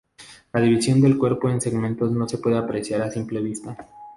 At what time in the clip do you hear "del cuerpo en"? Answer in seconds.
0.99-1.61